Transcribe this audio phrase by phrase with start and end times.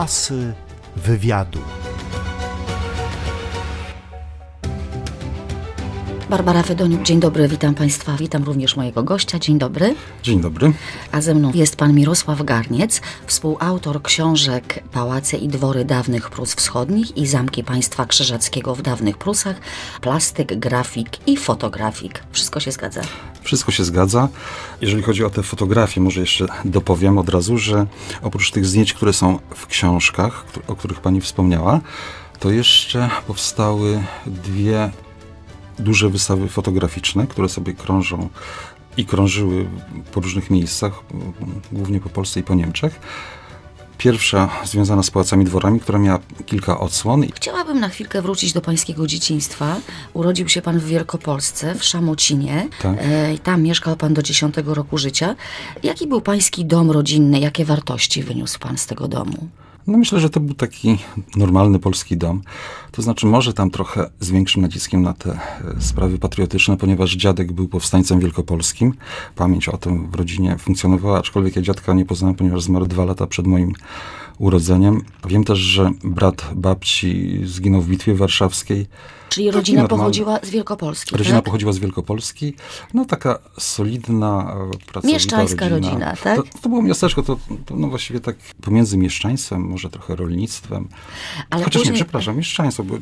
[0.00, 0.52] Asy
[0.96, 1.60] wywiadu.
[6.30, 9.94] Barbara Fedoniuk, dzień dobry, witam Państwa, witam również mojego gościa, dzień dobry.
[10.22, 10.72] Dzień dobry.
[11.12, 17.16] A ze mną jest Pan Mirosław Garniec, współautor książek Pałace i dwory dawnych Prus Wschodnich
[17.16, 19.56] i Zamki Państwa Krzyżackiego w dawnych Prusach,
[20.00, 22.22] plastyk, grafik i fotografik.
[22.32, 23.00] Wszystko się zgadza?
[23.42, 24.28] Wszystko się zgadza.
[24.80, 27.86] Jeżeli chodzi o te fotografie, może jeszcze dopowiem od razu, że
[28.22, 31.80] oprócz tych zdjęć, które są w książkach, o których Pani wspomniała,
[32.38, 34.90] to jeszcze powstały dwie
[35.80, 38.28] duże wystawy fotograficzne, które sobie krążą
[38.96, 39.66] i krążyły
[40.12, 40.92] po różnych miejscach,
[41.72, 43.00] głównie po Polsce i po Niemczech.
[43.98, 47.24] Pierwsza związana z pałacami dworami, która miała kilka odsłon.
[47.34, 49.76] Chciałabym na chwilkę wrócić do pańskiego dzieciństwa.
[50.14, 52.68] Urodził się pan w Wielkopolsce, w Szamocinie.
[52.82, 52.98] Tak.
[53.00, 55.36] E, tam mieszkał pan do 10 roku życia.
[55.82, 57.40] Jaki był pański dom rodzinny?
[57.40, 59.48] Jakie wartości wyniósł pan z tego domu?
[59.86, 60.98] No myślę, że to był taki
[61.36, 62.42] normalny polski dom.
[62.92, 65.38] To znaczy może tam trochę z większym naciskiem na te e,
[65.80, 68.94] sprawy patriotyczne, ponieważ dziadek był powstańcem wielkopolskim.
[69.36, 73.26] Pamięć o tym w rodzinie funkcjonowała, aczkolwiek ja dziadka nie poznałem, ponieważ zmarł dwa lata
[73.26, 73.72] przed moim
[74.38, 75.02] urodzeniem.
[75.28, 78.86] Wiem też, że brat babci zginął w bitwie warszawskiej.
[79.30, 81.44] Czyli rodzina pochodziła z Wielkopolski, Rodzina tak?
[81.44, 82.54] pochodziła z Wielkopolski.
[82.94, 85.90] No taka solidna, e, pracowita Mieszczańska rodzina.
[85.92, 86.36] rodzina, tak?
[86.36, 90.88] To, to było miasteczko, to, to no właściwie tak pomiędzy mieszczaństwem, może trochę rolnictwem.
[91.50, 92.94] Ale Chociaż później- nie, przepraszam, mieszczaństwo, bo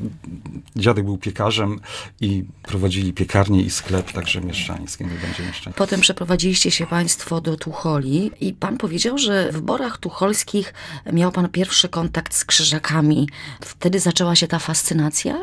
[0.76, 1.80] dziadek był piekarzem
[2.20, 5.78] i prowadzili piekarnię i sklep, także mieszczańskie, nie będzie mieszczańskie.
[5.78, 10.74] Potem przeprowadziliście się państwo do Tucholi i pan powiedział, że w Borach Tucholskich
[11.12, 13.28] miał pan pierwszy kontakt z krzyżakami.
[13.60, 15.42] Wtedy zaczęła się ta fascynacja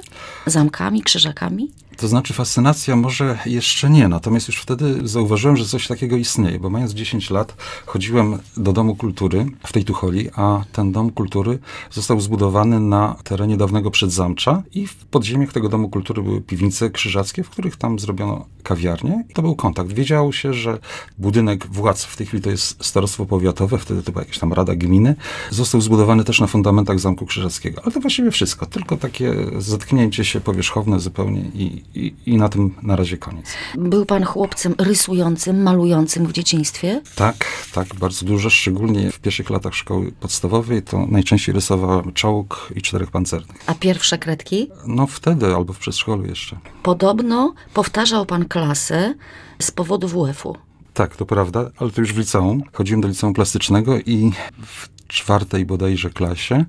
[1.03, 1.71] krzyżakami?
[1.97, 6.69] To znaczy fascynacja może jeszcze nie, natomiast już wtedy zauważyłem, że coś takiego istnieje, bo
[6.69, 11.59] mając 10 lat chodziłem do Domu Kultury w tej Tucholi, a ten Dom Kultury
[11.91, 17.43] został zbudowany na terenie dawnego Przedzamcza i w podziemiach tego Domu Kultury były piwnice krzyżackie,
[17.43, 19.23] w których tam zrobiono kawiarnię.
[19.29, 19.93] I to był kontakt.
[19.93, 20.79] Wiedziało się, że
[21.17, 24.75] budynek władz, w tej chwili to jest Starostwo Powiatowe, wtedy to była jakaś tam Rada
[24.75, 25.15] Gminy,
[25.49, 27.81] został zbudowany też na fundamentach Zamku Krzyżackiego.
[27.83, 32.75] Ale to właściwie wszystko, tylko takie zetknięcie się powierzchowne zupełnie i, i, i na tym
[32.81, 33.45] na razie koniec.
[33.77, 37.01] Był pan chłopcem rysującym, malującym w dzieciństwie?
[37.15, 42.81] Tak, tak, bardzo dużo, szczególnie w pierwszych latach szkoły podstawowej, to najczęściej rysowałem czołg i
[42.81, 43.57] czterech pancernych.
[43.67, 44.69] A pierwsze kredki?
[44.87, 46.57] No wtedy, albo w przedszkolu jeszcze.
[46.83, 49.13] Podobno powtarzał pan klasę
[49.59, 50.57] z powodu WF-u.
[50.93, 52.63] Tak, to prawda, ale to już w liceum.
[52.73, 54.31] Chodziłem do liceum plastycznego i
[54.65, 56.65] w czwartej bodajże klasie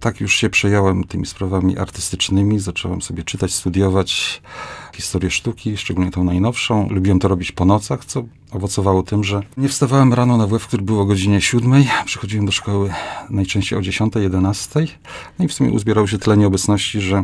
[0.00, 2.58] tak już się przejąłem tymi sprawami artystycznymi.
[2.58, 4.42] Zacząłem sobie czytać, studiować
[4.94, 6.88] historię sztuki, szczególnie tą najnowszą.
[6.90, 10.82] Lubiłem to robić po nocach, co owocowało tym, że nie wstawałem rano na WF, który
[10.82, 11.88] był o godzinie siódmej.
[12.04, 12.92] Przychodziłem do szkoły
[13.30, 14.86] najczęściej o 10, 11.
[15.38, 17.22] No i w sumie uzbierało się tyle nieobecności, że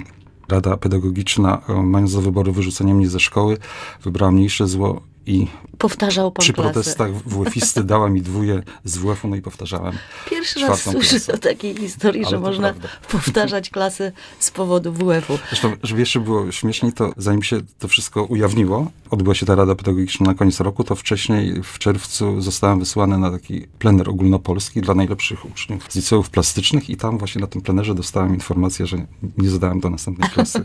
[0.48, 3.58] Rada Pedagogiczna, e, mając do wyboru wyrzucenie mnie ze szkoły,
[4.04, 5.46] wybrała mniejsze zło i
[5.78, 6.72] Powtarzał pan przy klasę.
[6.72, 9.94] protestach WF-isty dała mi dwóje z WF-u, no i powtarzałem.
[10.30, 11.32] Pierwszy raz słyszę klasę.
[11.32, 12.88] o takiej historii, Ale że można prawda.
[13.12, 15.38] powtarzać klasę z powodu WF-u.
[15.48, 19.74] Zresztą, żeby jeszcze było śmieszniej, to zanim się to wszystko ujawniło, odbyła się ta Rada
[19.74, 24.94] Pedagogiczna na koniec roku, to wcześniej w czerwcu zostałem wysłany na taki plener ogólnopolski dla
[24.94, 29.06] najlepszych uczniów z liceów plastycznych i tam właśnie na tym plenerze dostałem informację, że
[29.38, 30.64] nie zadałem do następnej klasy.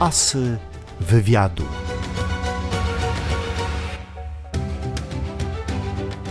[0.00, 0.58] Asy
[1.00, 1.64] wywiadu.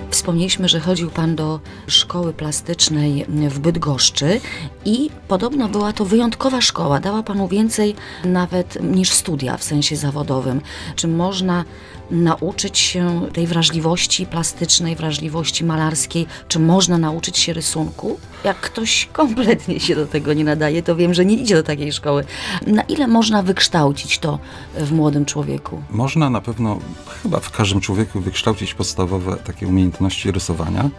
[0.09, 4.41] Wspomnieliśmy, że chodził pan do szkoły plastycznej w Bydgoszczy
[4.85, 7.00] i podobno była to wyjątkowa szkoła.
[7.00, 10.62] Dała panu więcej nawet niż studia w sensie zawodowym.
[10.96, 11.66] Czy można
[12.12, 16.25] nauczyć się tej wrażliwości plastycznej, wrażliwości malarskiej?
[16.47, 18.20] Czy można nauczyć się rysunku?
[18.44, 21.92] Jak ktoś kompletnie się do tego nie nadaje, to wiem, że nie idzie do takiej
[21.92, 22.24] szkoły.
[22.68, 24.40] Na ile można wykształcić to
[24.75, 25.81] w młodym człowieku?
[25.90, 26.80] Można na pewno
[27.24, 30.89] chyba w każdym człowieku wykształcić podstawowe takie umiejętności rysowania.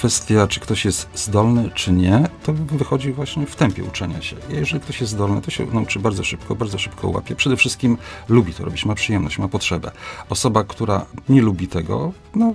[0.00, 4.36] Kwestia, czy ktoś jest zdolny, czy nie, to wychodzi właśnie w tempie uczenia się.
[4.48, 7.36] Jeżeli ktoś jest zdolny, to się nauczy bardzo szybko, bardzo szybko łapie.
[7.36, 7.98] Przede wszystkim
[8.28, 9.90] lubi to robić, ma przyjemność, ma potrzebę.
[10.28, 12.54] Osoba, która nie lubi tego, no,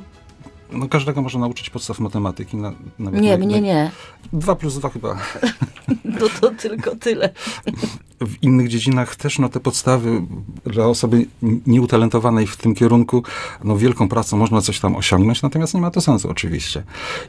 [0.71, 2.57] no każdego można nauczyć podstaw matematyki.
[2.57, 3.91] Na, nawet Nie, na- mnie na- nie.
[4.33, 5.17] Dwa plus dwa chyba
[6.19, 7.29] No to tylko tyle.
[8.21, 10.21] w innych dziedzinach też no, te podstawy
[10.63, 11.25] dla osoby
[11.67, 13.23] nieutalentowanej w tym kierunku,
[13.63, 16.83] no wielką pracą można coś tam osiągnąć, natomiast nie ma to sensu oczywiście.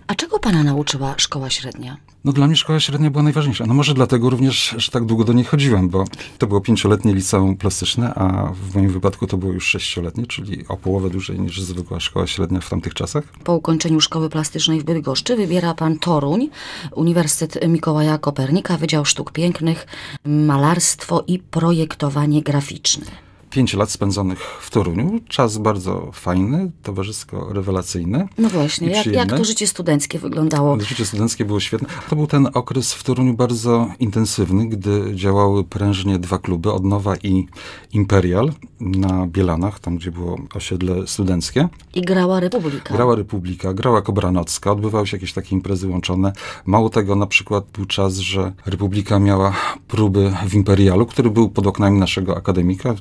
[0.06, 1.96] A czego pana nauczyła szkoła średnia?
[2.24, 3.66] No dla mnie szkoła średnia była najważniejsza.
[3.66, 6.04] No może dlatego również, że tak długo do niej chodziłem, bo
[6.38, 10.76] to było pięcioletnie liceum plastyczne, a w moim wypadku to było już sześcioletnie, czyli o
[10.76, 13.24] połowę dłużej niż zwykła szkoła średnia w tamtych czasach.
[13.44, 16.48] Po ukończeniu Szkoły Plastycznej w Bydgoszczy wybiera pan Toruń,
[16.94, 19.86] Uniwersytet Mikołaja Kopernika, Wydział Sztuk Pięknych,
[20.24, 23.31] Malarstwo i Projektowanie Graficzne.
[23.52, 28.28] Pięć lat spędzonych w Toruniu, czas bardzo fajny, towarzysko rewelacyjny.
[28.38, 30.80] No właśnie, jak, jak to życie studenckie wyglądało?
[30.80, 31.88] Życie studenckie było świetne.
[32.10, 37.46] To był ten okres w Toruniu bardzo intensywny, gdy działały prężnie dwa kluby, Odnowa i
[37.92, 41.68] Imperial na Bielanach, tam gdzie było osiedle studenckie.
[41.94, 42.94] I grała Republika.
[42.94, 46.32] Grała Republika, grała Kobranocka, odbywały się jakieś takie imprezy łączone.
[46.66, 49.52] Mało tego, na przykład był czas, że Republika miała
[49.88, 52.94] próby w Imperialu, który był pod oknami naszego akademika,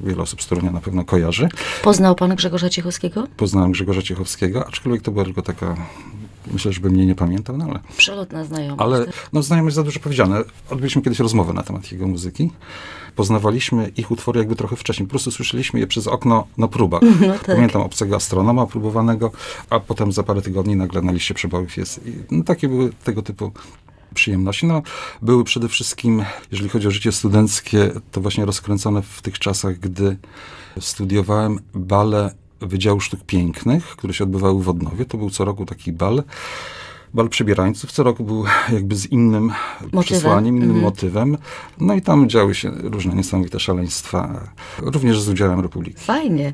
[0.00, 1.48] wiele osób z Torunia na pewno kojarzy.
[1.82, 3.26] Poznał pan Grzegorza Ciechowskiego?
[3.36, 5.76] Poznałem Grzegorza Ciechowskiego, aczkolwiek to była tylko taka,
[6.52, 8.82] myślę, żeby mnie nie pamiętał, no ale Przelotna znajomość.
[8.82, 9.14] ale tak?
[9.32, 10.42] no, znajomość za dużo powiedziane.
[10.70, 12.50] Odbyliśmy kiedyś rozmowę na temat jego muzyki.
[13.16, 15.06] Poznawaliśmy ich utwory jakby trochę wcześniej.
[15.06, 17.02] Po prostu słyszeliśmy je przez okno na próbach.
[17.26, 17.56] No tak.
[17.56, 19.30] Pamiętam obcego astronoma próbowanego,
[19.70, 22.06] a potem za parę tygodni nagle na liście przebojów jest.
[22.06, 23.52] I, no, takie były tego typu
[24.12, 24.66] przyjemności.
[24.66, 24.82] No,
[25.22, 30.16] były przede wszystkim, jeżeli chodzi o życie studenckie, to właśnie rozkręcone w tych czasach, gdy
[30.80, 35.04] studiowałem bale Wydziału Sztuk Pięknych, które się odbywały w Odnowie.
[35.04, 36.22] To był co roku taki bal.
[37.14, 39.52] Bal przebierańców co roku był jakby z innym
[40.00, 40.84] przesłaniem, innym Mhm.
[40.84, 41.38] motywem.
[41.80, 44.40] No i tam działy się różne niesamowite szaleństwa,
[44.78, 46.00] również z udziałem Republiki.
[46.00, 46.52] Fajnie.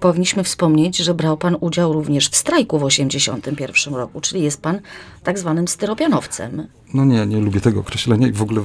[0.00, 4.80] Powinniśmy wspomnieć, że brał pan udział również w strajku w 1981 roku, czyli jest pan
[5.22, 6.66] tak zwanym styropianowcem.
[6.94, 8.62] No nie, nie lubię tego określenia i w ogóle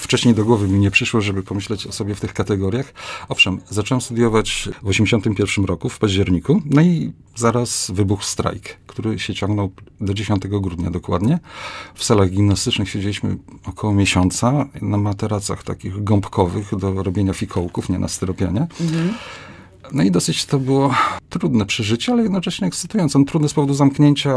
[0.00, 2.92] wcześniej do głowy mi nie przyszło, żeby pomyśleć o sobie w tych kategoriach.
[3.28, 9.34] Owszem, zacząłem studiować w 81 roku, w październiku, no i zaraz wybuchł strajk, który się
[9.34, 9.70] ciągnął
[10.00, 11.38] do 10 grudnia dokładnie.
[11.94, 18.08] W salach gimnastycznych siedzieliśmy około miesiąca na materacach takich gąbkowych do robienia fikołków, nie na
[18.08, 18.66] styropianie.
[19.92, 20.94] No i dosyć to było
[21.28, 23.18] trudne przeżycie, ale jednocześnie ekscytujące.
[23.18, 24.34] No, trudne z powodu zamknięcia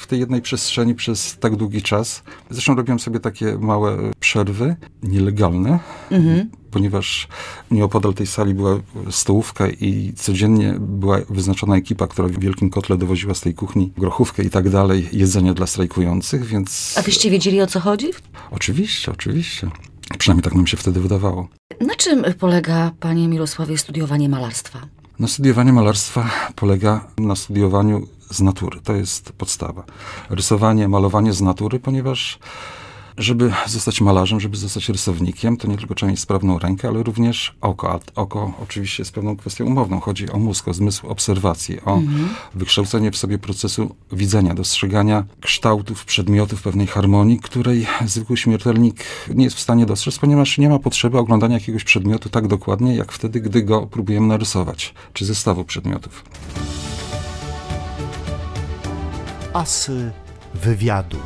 [0.00, 2.22] w tej jednej przestrzeni przez tak długi czas.
[2.50, 5.78] Zresztą robiłem sobie takie małe przerwy, nielegalne,
[6.70, 7.28] ponieważ
[7.70, 8.80] nieopodal tej sali była
[9.10, 14.42] stołówka i codziennie była wyznaczona ekipa, która w wielkim kotle dowoziła z tej kuchni grochówkę
[14.42, 16.94] i tak dalej, jedzenie dla strajkujących, więc...
[16.98, 18.10] A wyście wiedzieli o co chodzi?
[18.50, 19.70] Oczywiście, oczywiście.
[20.18, 21.48] Przynajmniej tak nam się wtedy wydawało.
[21.80, 24.78] Na czym polega, panie Mirosławie, studiowanie malarstwa?
[25.18, 28.80] No, studiowanie malarstwa polega na studiowaniu z natury.
[28.84, 29.84] To jest podstawa.
[30.30, 32.38] Rysowanie, malowanie z natury, ponieważ
[33.20, 37.54] żeby zostać malarzem, żeby zostać rysownikiem, to nie tylko trzeba mieć sprawną rękę, ale również
[37.60, 37.92] oko.
[37.92, 40.00] A oko oczywiście jest pewną kwestią umowną.
[40.00, 42.00] Chodzi o mózg, o zmysł obserwacji, o
[42.54, 49.56] wykształcenie w sobie procesu widzenia, dostrzegania kształtów, przedmiotów, pewnej harmonii, której zwykły śmiertelnik nie jest
[49.56, 53.62] w stanie dostrzec, ponieważ nie ma potrzeby oglądania jakiegoś przedmiotu tak dokładnie, jak wtedy, gdy
[53.62, 56.24] go próbujemy narysować, czy zestawu przedmiotów.
[59.52, 60.12] Asy
[60.54, 61.18] wywiadu.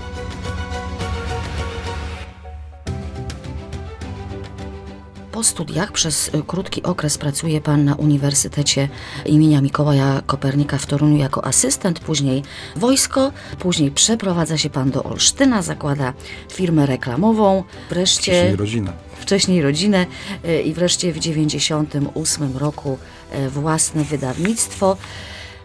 [5.35, 8.89] Po studiach przez y, krótki okres pracuje pan na Uniwersytecie
[9.27, 12.43] imienia Mikołaja Kopernika w Toruniu jako asystent, później
[12.77, 16.13] wojsko, później przeprowadza się pan do Olsztyna, zakłada
[16.53, 18.93] firmę reklamową, wreszcie Wcześniej rodzinę.
[19.17, 20.07] wcześniej rodzinę
[20.45, 22.99] y, i wreszcie w 98 roku
[23.47, 24.97] y, własne wydawnictwo.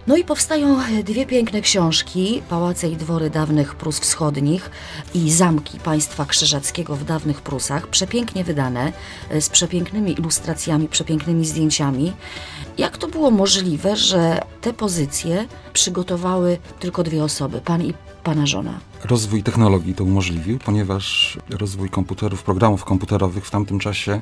[0.08, 4.70] No i powstają dwie piękne książki, Pałace i dwory dawnych Prus Wschodnich
[5.14, 8.94] i Zamki państwa krzyżackiego w dawnych Prusach, przepięknie wydane,
[9.34, 12.14] y, z przepięknymi ilustracjami, przepięknymi zdjęciami.
[12.78, 18.89] Jak to było możliwe, że te pozycje przygotowały tylko dwie osoby, pan i pana żona?
[19.04, 24.22] Rozwój technologii to umożliwił, ponieważ rozwój komputerów, programów komputerowych w tamtym czasie,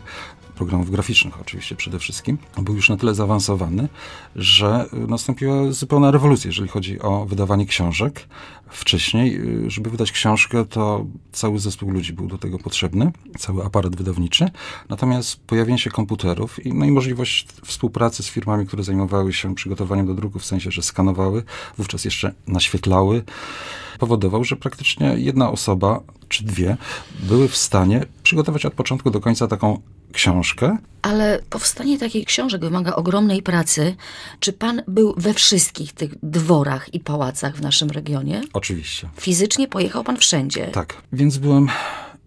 [0.55, 3.89] programów graficznych oczywiście przede wszystkim, był już na tyle zaawansowany,
[4.35, 8.27] że y, nastąpiła zupełna rewolucja, jeżeli chodzi o wydawanie książek.
[8.69, 13.95] Wcześniej, y, żeby wydać książkę, to cały zespół ludzi był do tego potrzebny, cały aparat
[13.95, 14.49] wydawniczy.
[14.89, 20.07] Natomiast pojawienie się komputerów i, no i możliwość współpracy z firmami, które zajmowały się przygotowaniem
[20.07, 21.43] do druku, w sensie, że skanowały,
[21.77, 23.23] wówczas jeszcze naświetlały,
[23.99, 26.77] powodował, że praktycznie jedna osoba czy dwie
[27.19, 29.81] były w stanie przygotować od początku do końca taką
[30.11, 30.77] książkę.
[31.01, 33.95] Ale powstanie takich książek wymaga ogromnej pracy.
[34.39, 38.41] Czy pan był we wszystkich tych dworach i pałacach w naszym regionie?
[38.53, 39.09] Oczywiście.
[39.17, 40.67] Fizycznie pojechał pan wszędzie.
[40.67, 41.01] Tak.
[41.13, 41.67] Więc byłem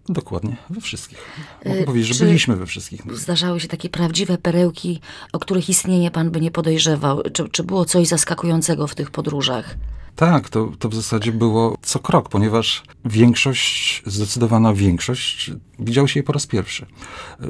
[0.09, 1.17] dokładnie we wszystkich.
[1.65, 3.01] Mogę Y, powiedzieć, że byliśmy we wszystkich.
[3.17, 4.99] Zdarzały się takie prawdziwe perełki,
[5.33, 7.21] o których istnienie pan by nie podejrzewał.
[7.33, 9.75] Czy, czy było coś zaskakującego w tych podróżach?
[10.15, 16.25] Tak, to, to w zasadzie było co krok, ponieważ większość, zdecydowana większość, widział się jej
[16.25, 16.85] po raz pierwszy.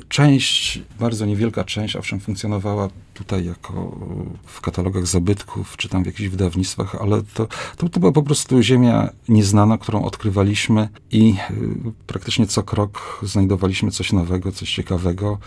[0.09, 3.97] Część, bardzo niewielka część, owszem, funkcjonowała tutaj jako
[4.45, 8.61] w katalogach zabytków, czy tam w jakichś wydawnictwach, ale to, to, to była po prostu
[8.61, 15.37] ziemia nieznana, którą odkrywaliśmy i y, praktycznie co krok znajdowaliśmy coś nowego, coś ciekawego.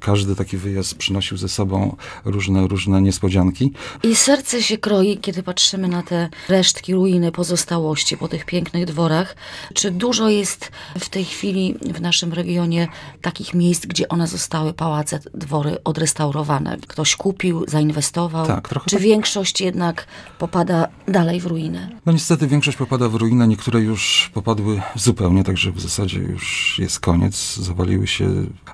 [0.00, 3.72] Każdy taki wyjazd przynosił ze sobą różne, różne niespodzianki.
[4.02, 9.36] I serce się kroi, kiedy patrzymy na te resztki, ruiny, pozostałości po tych pięknych dworach.
[9.74, 12.88] Czy dużo jest w tej chwili w naszym regionie
[13.20, 16.78] takich miejsc, gdzie one zostały, pałace, dwory odrestaurowane?
[16.86, 18.46] Ktoś kupił, zainwestował?
[18.46, 19.04] Tak, trochę Czy tak.
[19.04, 20.06] większość jednak
[20.38, 21.88] popada dalej w ruinę?
[22.06, 27.00] No niestety większość popada w ruinę, niektóre już popadły zupełnie, także w zasadzie już jest
[27.00, 28.28] koniec, zawaliły się,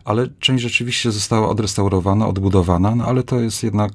[0.05, 3.93] ale część rzeczywiście została odrestaurowana, odbudowana, no ale to jest jednak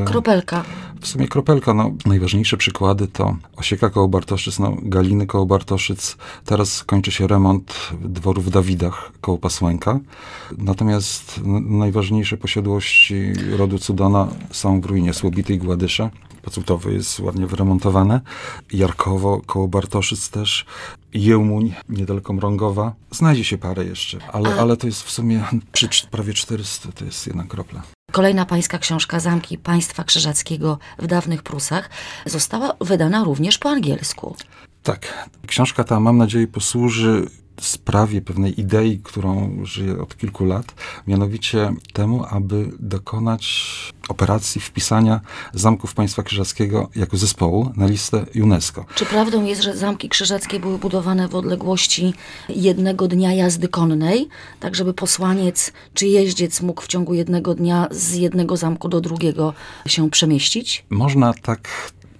[0.00, 0.64] e, Kropelka.
[1.00, 1.74] w sumie kropelka.
[1.74, 7.74] No, najważniejsze przykłady to Osieka koło Bartoszyc, no, Galiny koło Bartoszyc, teraz kończy się remont
[8.00, 10.00] dworu w Dawidach koło Pasłęka,
[10.58, 16.10] natomiast najważniejsze posiadłości rodu Cudana są w ruinie Słobity i Gładysze.
[16.42, 18.20] Pacutowy jest ładnie wyremontowane.
[18.72, 20.66] Jarkowo koło Bartoszyc też.
[21.14, 22.92] Jełmuń, niedaleko Mrągowa.
[23.10, 27.26] Znajdzie się parę jeszcze, ale, ale to jest w sumie przy prawie 400, to jest
[27.26, 27.82] jedna kropla.
[28.12, 31.90] Kolejna pańska książka Zamki Państwa Krzyżackiego w dawnych Prusach
[32.26, 34.36] została wydana również po angielsku.
[34.82, 35.28] Tak.
[35.46, 37.26] Książka ta, mam nadzieję, posłuży
[37.66, 40.74] sprawie pewnej idei, którą żyję od kilku lat,
[41.06, 45.20] mianowicie temu, aby dokonać operacji wpisania
[45.54, 48.84] Zamków Państwa Krzyżackiego jako zespołu na listę UNESCO.
[48.94, 52.14] Czy prawdą jest, że zamki krzyżackie były budowane w odległości
[52.48, 54.28] jednego dnia jazdy konnej,
[54.60, 59.54] tak żeby posłaniec czy jeździec mógł w ciągu jednego dnia z jednego zamku do drugiego
[59.86, 60.84] się przemieścić?
[60.90, 61.68] Można tak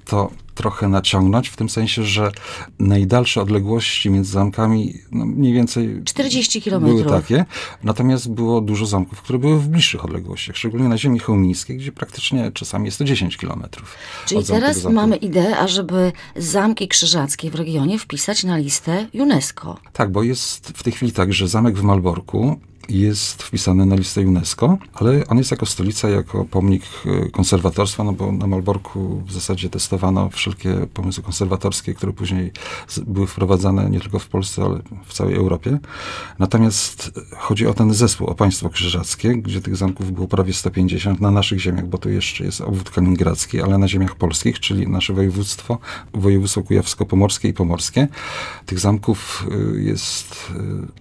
[0.05, 2.33] to trochę naciągnąć, w tym sensie, że
[2.79, 7.13] najdalsze odległości między zamkami no mniej więcej 40 były kilometrów.
[7.13, 7.45] takie,
[7.85, 12.53] natomiast było dużo zamków, które były w bliższych odległościach, szczególnie na ziemi chełmińskiej, gdzie praktycznie
[12.53, 13.97] czasami jest to 10 kilometrów.
[14.27, 19.79] Czyli teraz mamy ideę, ażeby zamki krzyżackie w regionie wpisać na listę UNESCO.
[19.93, 24.21] Tak, bo jest w tej chwili tak, że zamek w Malborku jest wpisany na listę
[24.21, 29.33] UNESCO, ale on jest jako stolica, jako pomnik e, konserwatorstwa, no bo na Malborku w
[29.33, 32.53] zasadzie testowano wszelkie pomysły konserwatorskie, które później
[33.07, 35.79] były wprowadzane nie tylko w Polsce, ale w całej Europie.
[36.39, 41.31] Natomiast chodzi o ten zespół, o państwo krzyżackie, gdzie tych zamków było prawie 150 na
[41.31, 45.79] naszych ziemiach, bo tu jeszcze jest obwód kaliningradzki, ale na ziemiach polskich, czyli nasze województwo,
[46.15, 48.09] województwo kujawsko-pomorskie i pomorskie.
[48.67, 50.53] Tych zamków y, jest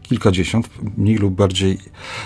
[0.04, 1.78] kilkadziesiąt, mniej lub bardziej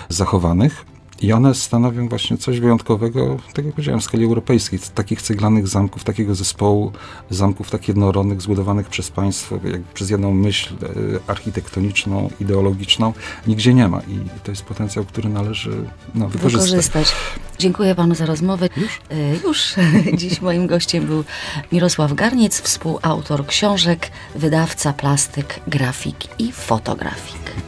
[0.08, 0.84] zachowanych.
[1.22, 4.78] I one stanowią właśnie coś wyjątkowego, tak jak powiedziałem, w skali europejskiej.
[4.94, 6.92] Takich ceglanych zamków, takiego zespołu
[7.30, 9.58] zamków tak jednorodnych, zbudowanych przez państwo,
[9.94, 10.86] przez jedną myśl e,
[11.30, 13.12] architektoniczną, ideologiczną,
[13.46, 14.00] nigdzie nie ma.
[14.00, 15.70] I to jest potencjał, który należy
[16.14, 16.70] no, wykorzystać.
[16.70, 17.14] wykorzystać.
[17.58, 18.68] Dziękuję panu za rozmowę.
[18.76, 19.00] Już?
[19.10, 19.74] E, Już.
[20.20, 21.24] Dziś moim gościem był
[21.72, 27.63] Mirosław Garniec, współautor książek, wydawca, plastyk, grafik i fotografik.